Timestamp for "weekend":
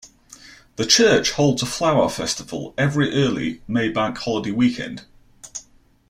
4.49-5.05